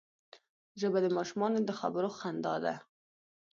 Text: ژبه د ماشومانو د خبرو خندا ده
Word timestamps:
ژبه 0.79 0.99
د 1.03 1.07
ماشومانو 1.17 1.57
د 1.63 1.71
خبرو 1.79 2.09
خندا 2.19 2.55
ده 2.63 2.75